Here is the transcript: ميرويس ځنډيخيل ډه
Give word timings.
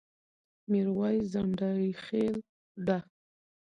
ميرويس 0.71 1.23
ځنډيخيل 1.33 2.33
ډه 2.85 2.97